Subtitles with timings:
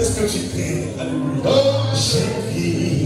[0.00, 0.38] Est-ce que tu.
[1.44, 2.99] Oh.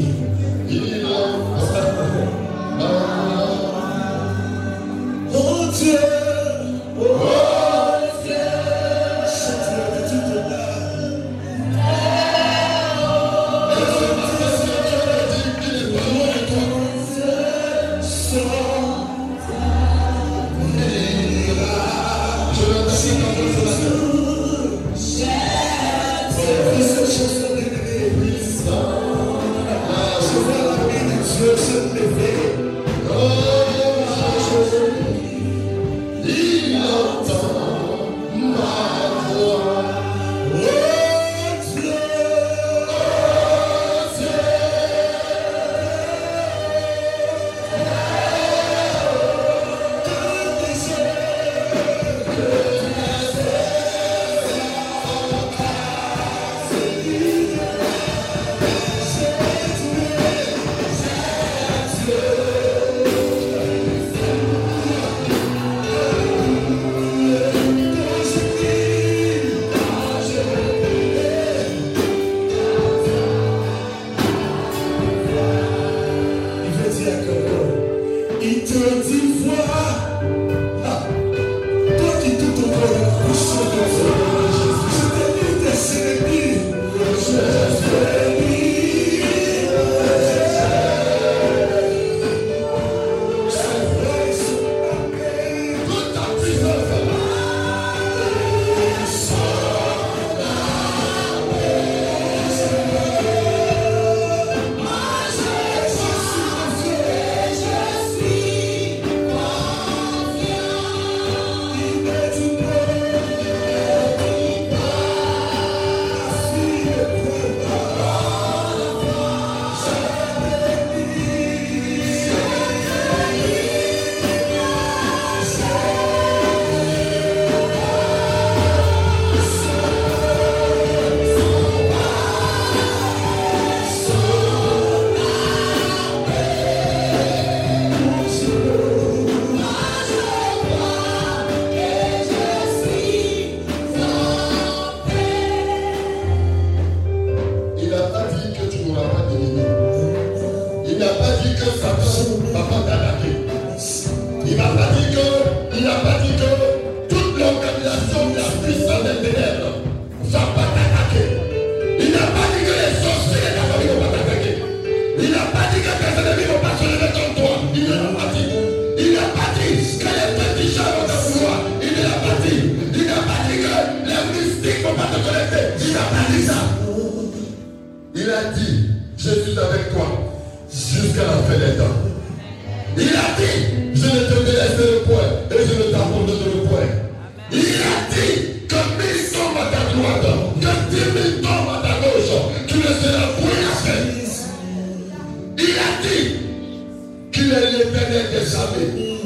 [197.79, 199.19] l'éternel des armées.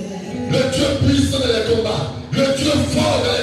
[0.51, 2.13] Le Dieu puissant dans les combats.
[2.33, 3.38] Le Dieu fort dans les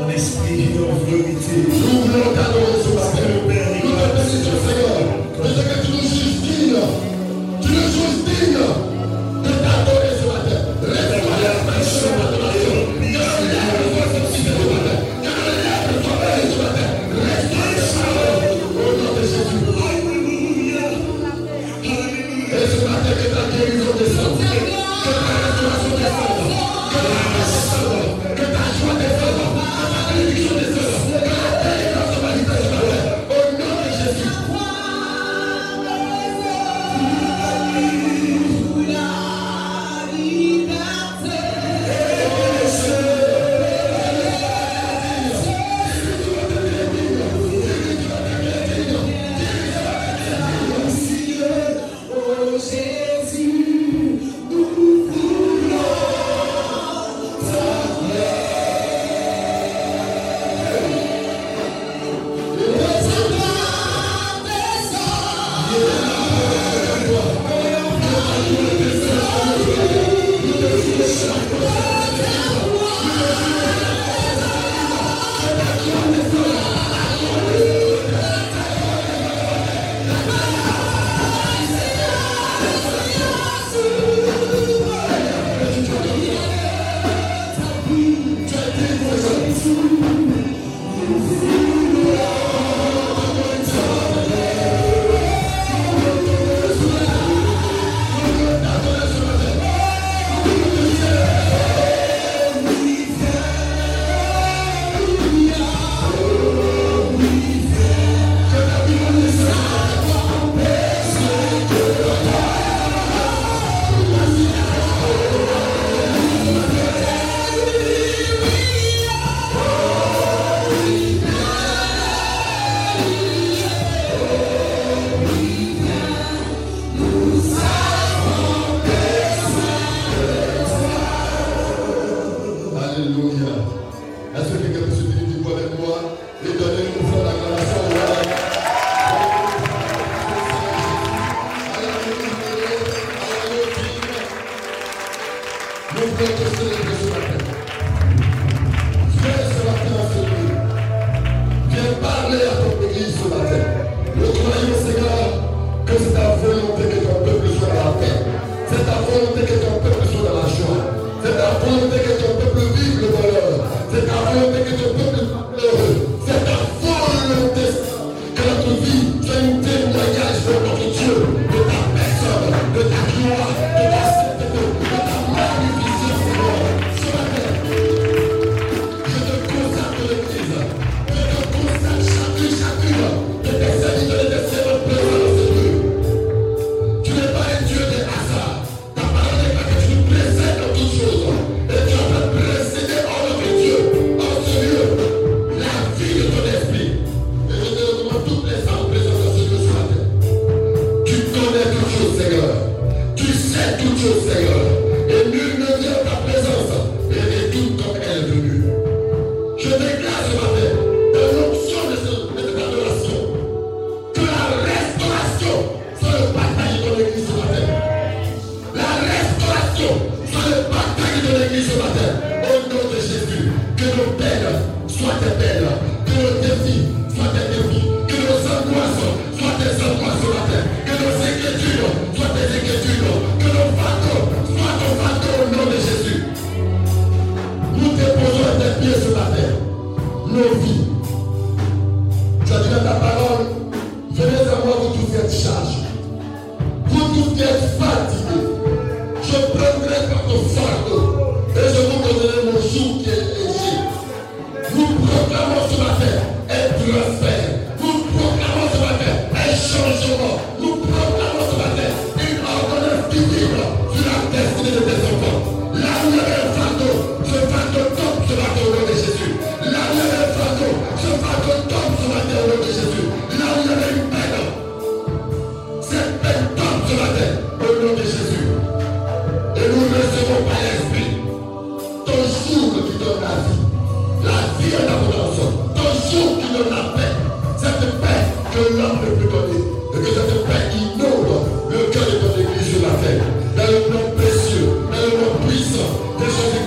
[0.00, 1.66] En esprit et en vérité.
[1.68, 2.32] Nous voulons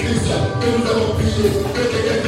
[0.10, 0.34] Pisa,
[0.66, 2.19] eu não vi, eu peguei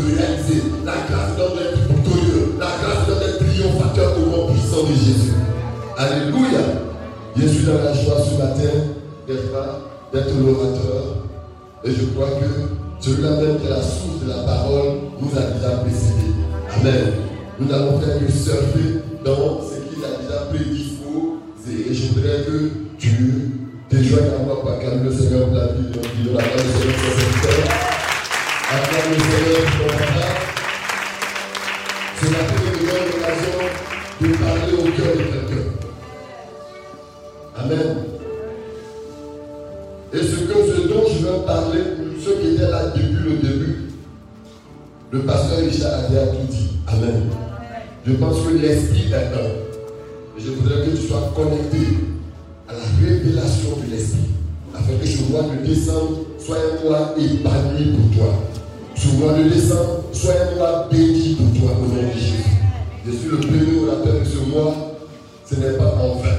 [0.00, 4.94] réaliser la grâce d'homme être victorieux, la grâce d'homme être triomphateur au nom puissant de
[4.94, 5.34] Jésus.
[5.96, 6.60] Alléluia.
[7.36, 8.72] Je suis dans la joie ce matin
[9.26, 9.78] d'être là,
[10.12, 11.16] d'être l'orateur.
[11.84, 15.42] Et je crois que celui-là même qui est la source de la parole nous a
[15.42, 16.32] déjà précédé.
[16.80, 17.12] Amen.
[17.58, 21.38] Nous allons faire que surfer dans ce qu'il a déjà prédit pour.
[21.68, 23.52] Et je voudrais que tu
[23.88, 25.88] te joignes à moi pour acclamer le Seigneur pour la vie
[26.24, 27.81] de la parole Seigneur,
[28.74, 29.62] après la Seigneur
[32.22, 35.64] cela peut de parler au cœur de quelqu'un.
[37.56, 37.96] Amen.
[40.14, 40.36] Et ce,
[40.88, 41.80] dont je veux parler,
[42.24, 43.76] ceux qui étaient là depuis le début,
[45.10, 46.70] le pasteur Richard a tout dit.
[46.86, 47.30] Amen.
[48.06, 50.38] Je pense que l'esprit est un.
[50.38, 51.98] Je voudrais que tu sois connecté
[52.68, 54.30] à la révélation de l'esprit,
[54.74, 58.51] afin que ce mois de décembre soit un mois épanoui pour toi.
[59.02, 62.44] Ce mois de décembre soit un mois béni pour toi au nom de Jésus.
[63.04, 64.74] Je suis le premier orateur de ce mois.
[65.44, 66.36] Ce n'est pas en vain.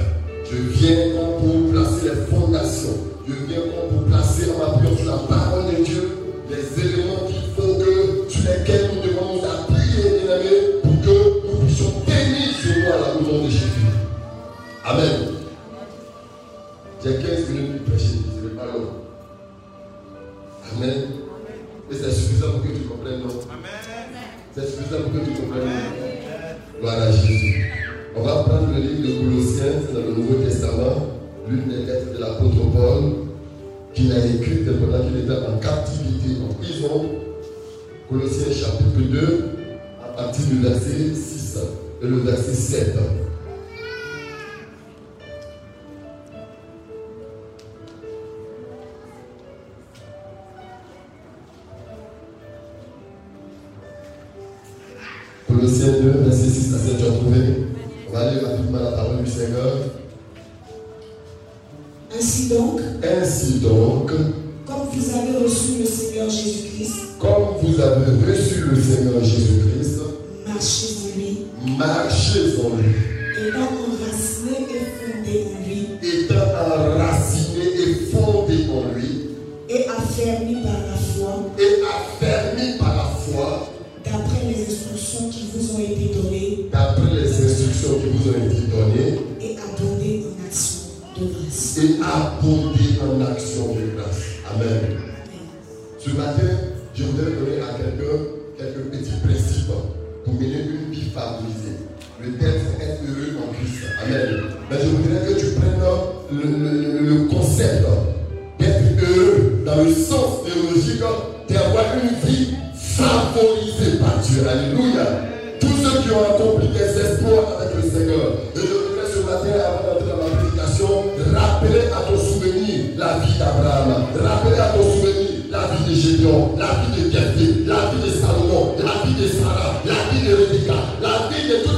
[0.50, 0.96] Je viens
[1.40, 2.96] pour placer les fondations.
[3.28, 6.10] Je viens pour placer en m'appuyant sur la parole de Dieu
[6.48, 11.66] les éléments qui font que, sur lesquels nous devons nous appuyer, bien pour que nous
[11.66, 13.88] puissions bénir ce mois-là au nom de Jésus.
[14.86, 15.34] Amen.
[17.04, 18.23] J'ai 15 minutes pour prêcher,
[22.04, 23.28] c'est suffisant pour que tu comprennes, non?
[24.54, 25.68] C'est suffisant pour que tu comprennes.
[26.78, 27.72] Gloire à Jésus.
[28.14, 31.06] On va prendre le livre de Colossiens, dans le Nouveau Testament,
[31.48, 33.12] l'une des lettres de l'apôtre Paul,
[33.94, 37.10] qu'il a écrite pendant qu'il était en captivité, en prison.
[38.10, 39.44] Colossiens chapitre 2,
[40.04, 41.58] à partir du verset 6
[42.02, 42.96] et le verset 7.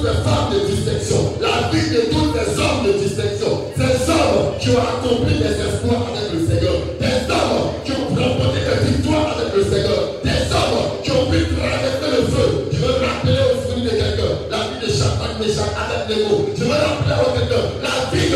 [0.07, 3.67] Les femmes de distinction, la vie de tous les hommes de distinction.
[3.75, 6.79] Ces hommes qui ont accompli des exploits avec le Seigneur.
[7.03, 10.23] Des hommes qui ont remporté des victoires avec le Seigneur.
[10.23, 12.71] Des hommes qui ont pu traverser le feu.
[12.71, 16.55] Je veux rappeler au souvenir de quelqu'un la vie de Shadrach, Meshach, Abednego.
[16.55, 18.36] Je veux rappeler au quelqu'un la vie de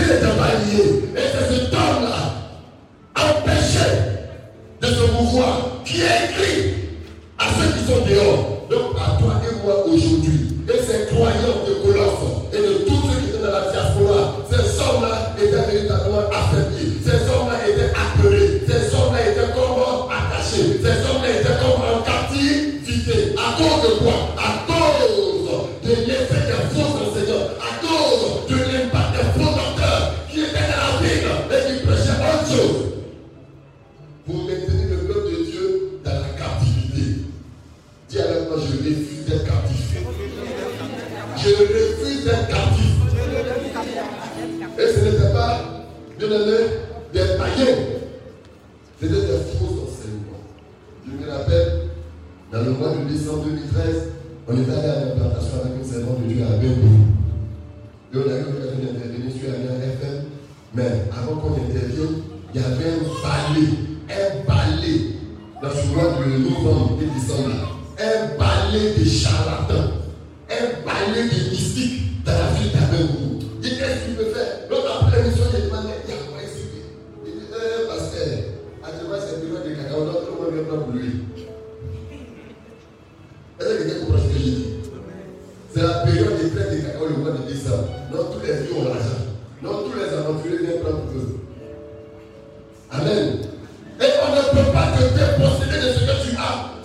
[96.43, 96.69] Oh.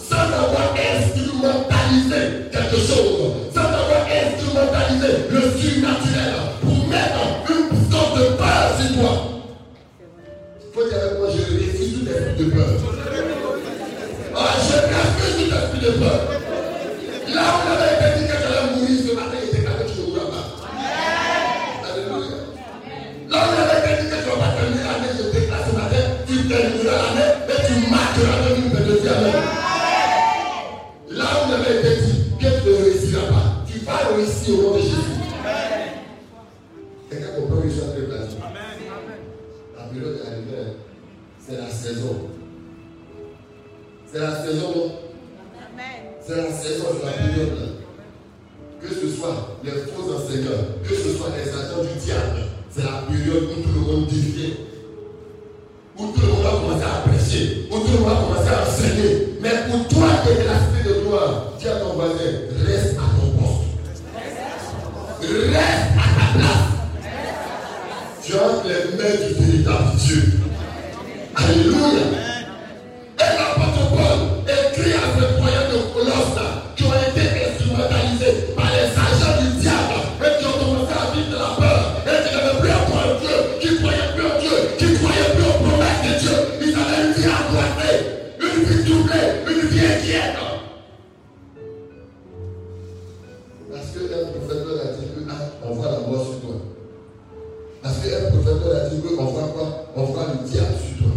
[99.18, 99.87] on fera quoi?
[99.96, 101.12] On fera le diable sur toi.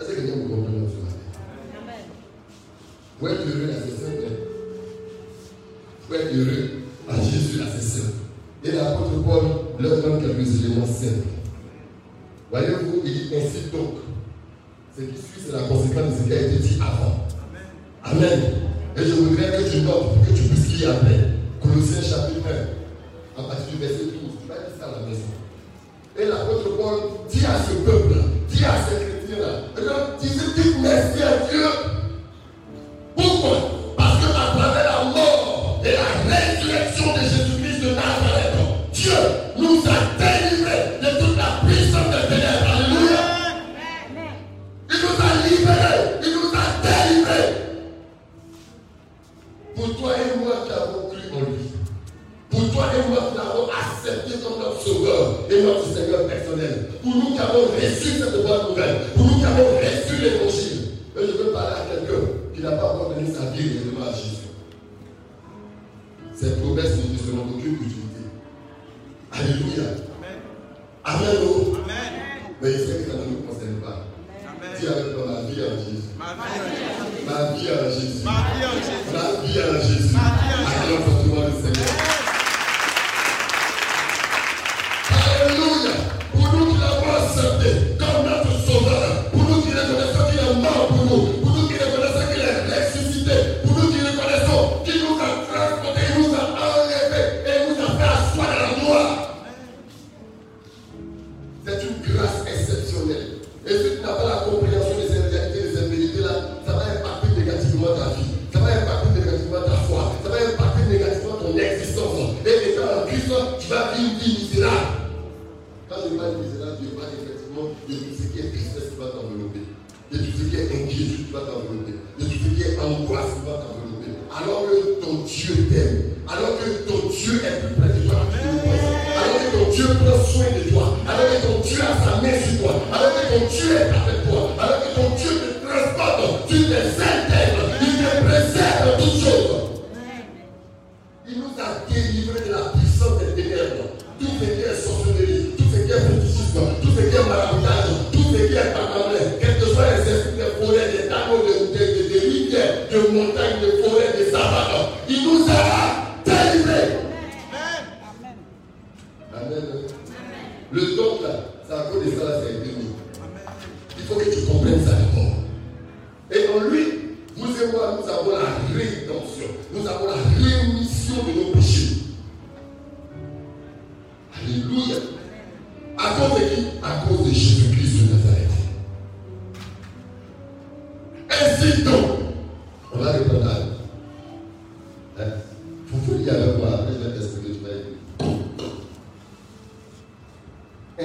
[0.00, 1.20] Est-ce que vous comprend ce matin
[3.20, 4.32] Vous êtes heureux là, c'est simple.
[6.08, 6.70] Vous êtes heureux
[7.08, 8.12] à Jésus là, c'est simple.
[8.64, 9.44] Et l'apôtre Paul
[9.78, 11.28] leur donne quelques éléments simples.
[12.50, 13.94] Voyez-vous, il dit ainsi donc.
[14.96, 17.26] Ce qui suit, c'est la conséquence de ce qui a été dit avant.
[18.04, 18.40] Amen.
[18.96, 21.28] Et je voudrais que tu notes, que tu puisses lire après.
[21.62, 22.29] Colossiens chapitre.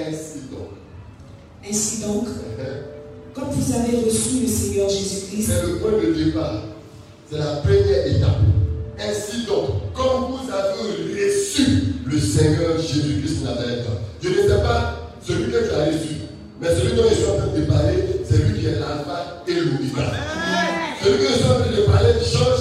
[0.06, 0.68] Ainsi donc.
[1.68, 2.28] Ainsi donc,
[3.34, 6.62] quand vous avez reçu le Seigneur Jésus-Christ, c'est le point de départ.
[7.28, 8.38] C'est la première étape.
[9.00, 11.64] Ainsi donc, quand vous avez reçu
[12.06, 13.84] le Seigneur Jésus-Christ Nazareth,
[14.22, 16.14] je ne sais pas celui que tu as reçu,
[16.60, 19.54] mais celui dont je suis en train de parler, c'est lui qui est l'alpha et
[19.54, 20.12] l'oméga.
[21.02, 22.55] Celui que je suis en train de parler change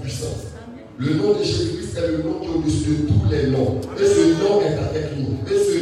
[0.00, 0.48] puissance.
[0.98, 3.80] Le nom de Jésus-Christ est le nom qui est au-dessus de tous les noms.
[3.98, 5.38] Et ce nom est avec nous.
[5.48, 5.77] Et ce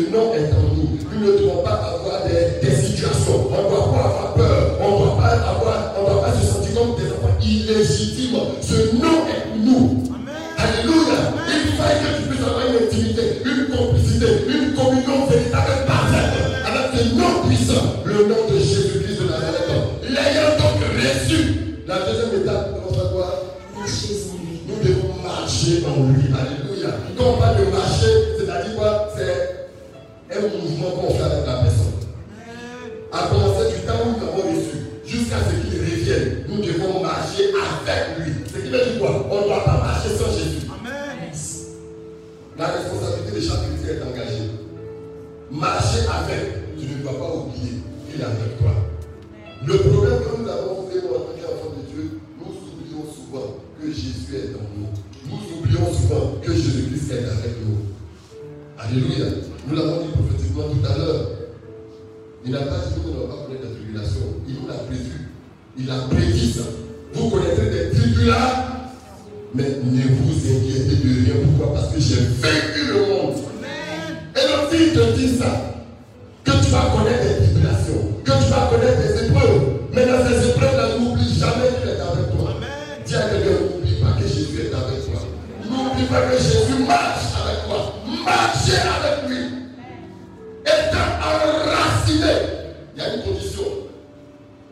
[92.08, 93.62] il y a une condition.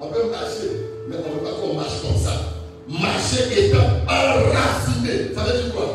[0.01, 0.71] On peut marcher,
[1.09, 2.33] mais on ne veut pas qu'on marche comme ça.
[2.89, 5.35] Marcher étant enraciné.
[5.35, 5.94] Ça veut dire quoi?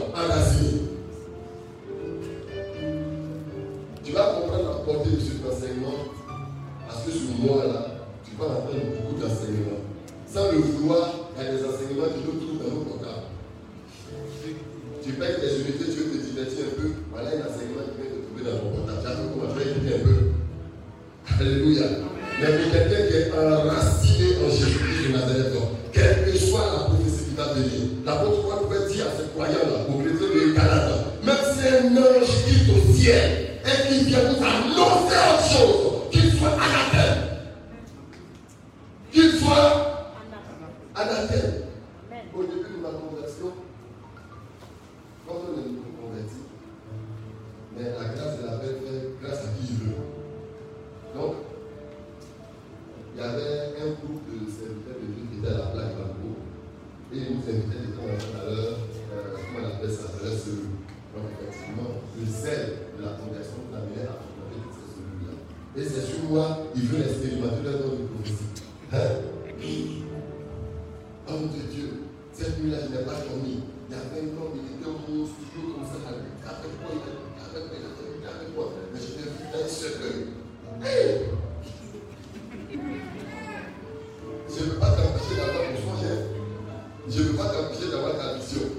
[87.30, 88.70] Je ne vas pas t'empêcher d'avoir ta vision.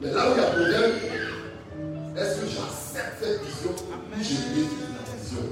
[0.00, 0.92] Mais là où il y a problème,
[2.16, 5.42] est-ce que j'accepte cette vision ou je mets la vision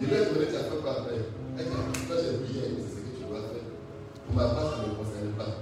[0.00, 1.14] Je vais être honnête, tu pas après.
[1.14, 3.70] Et quand j'ai prié, c'est ce que tu dois faire.
[4.26, 5.54] Pour ma part, ça ne me concerne pas.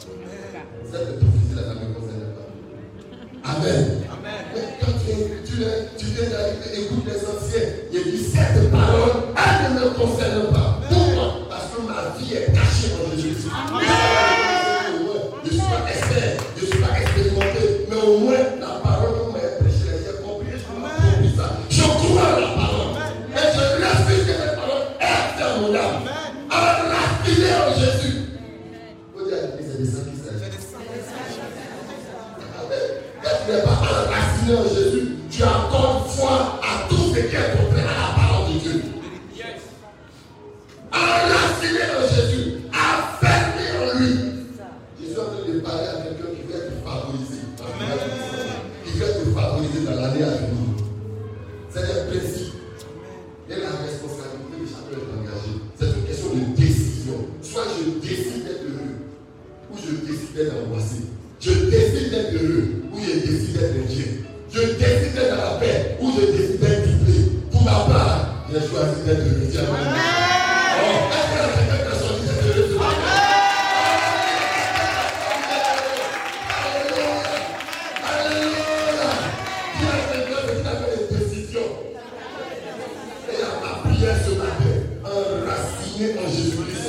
[85.97, 86.89] fortunée en Jésus-Christ.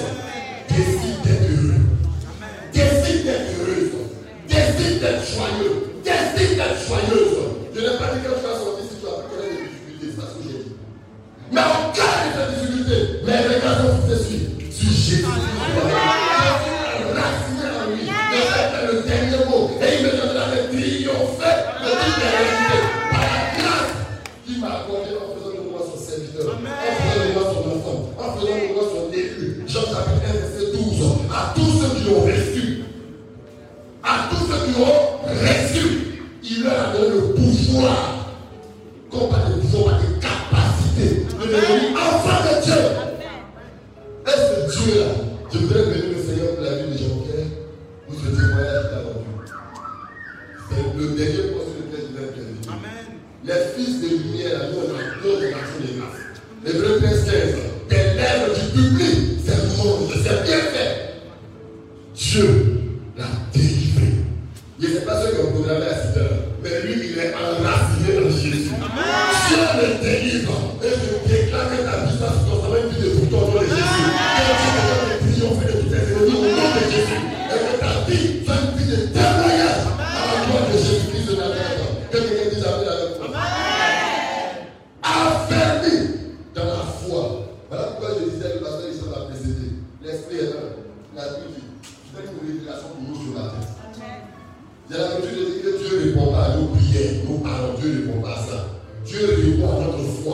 [0.70, 1.74] Décide d'être heureux.
[2.74, 3.91] Décide d'être heureuse.
[4.47, 5.93] Décide d'être joyeux.
[6.03, 7.38] Décide d'être joyeuse.
[7.74, 8.66] Je n'ai pas dit que tu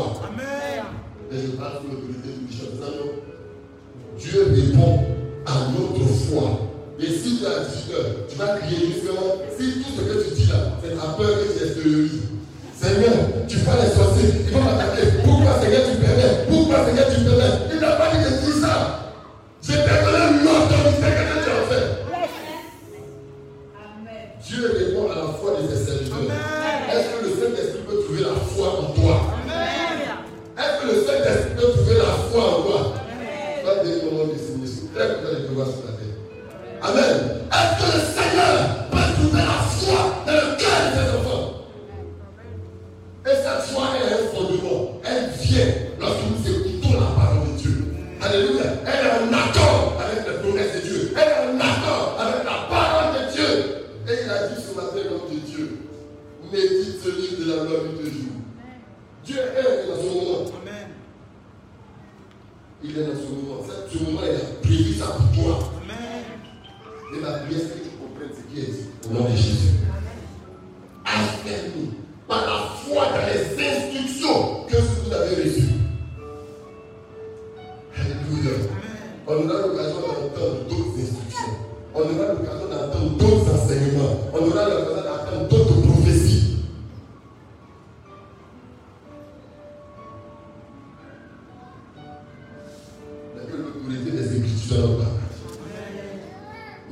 [0.02, 0.84] Amen.
[4.20, 5.00] Dieu répond
[5.46, 6.60] à notre foi.
[7.00, 10.36] Et si tu as dit que tu vas crier justement, si tout ce que tu
[10.36, 11.53] dis là, c'est ta peur que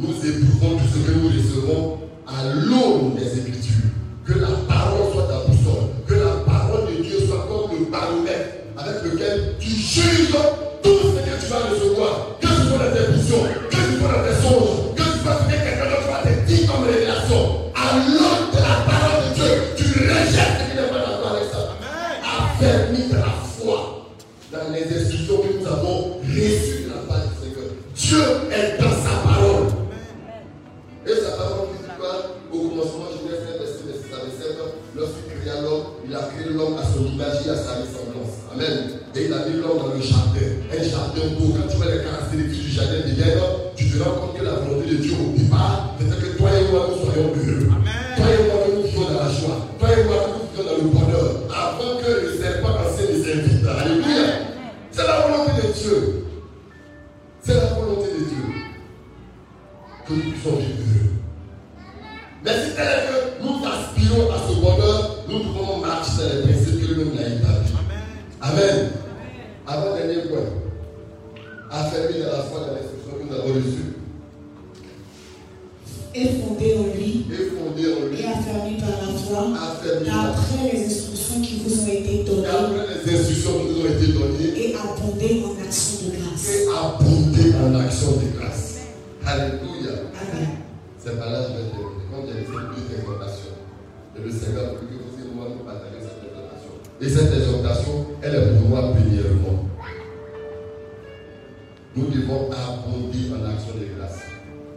[0.02, 1.98] nous éprouvons tout ce que nous recevons
[2.28, 3.91] à l'aune des Écritures.
[97.42, 99.66] exhortation, elle est pour moi premièrement.
[101.96, 104.22] Nous devons abonder en action de grâce.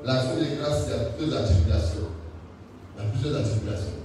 [0.05, 2.09] L'action de grâce, il y a plusieurs articulations.
[2.97, 3.99] Il y a plusieurs articulations.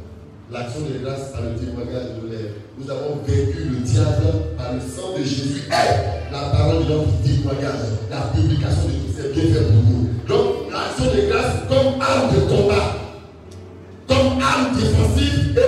[0.51, 2.51] L'action de grâce par le témoignage de l'air.
[2.78, 5.64] Nous avons vaincu le diable par le sang de Jésus.
[5.72, 10.10] Hey, la parole de notre témoignage, la publication de tout, c'est bien fait pour nous.
[10.28, 12.95] Donc, l'action de grâce comme arme de combat,
[14.07, 15.59] comme arme défensive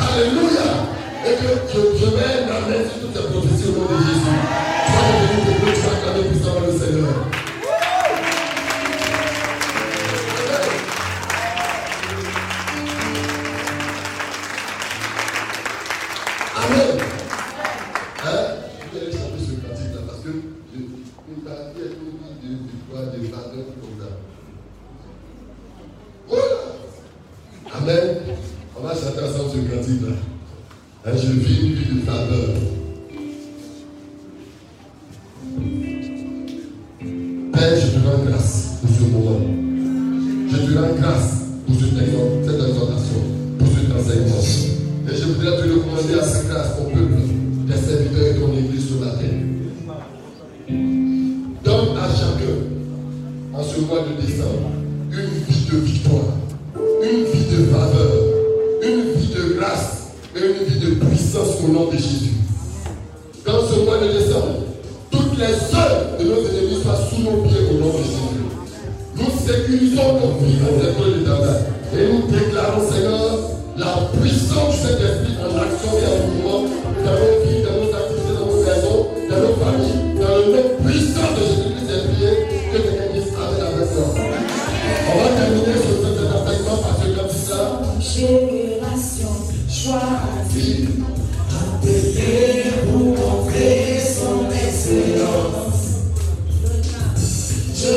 [0.00, 0.68] Alléluia.
[1.26, 4.36] Et que je, je vais dans sur toutes les prophéties au nom de Jésus.
[4.86, 7.43] Ça va devenir des plus puissamment le Seigneur.